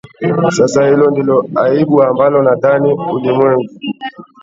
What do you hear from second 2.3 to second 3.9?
nadhani ulimwengu